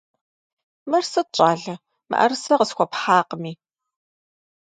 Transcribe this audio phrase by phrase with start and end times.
[0.89, 1.75] Мыр сыт, щӀалэ,
[2.09, 3.53] мыӀэрысэ къысхуэпхьакъыми?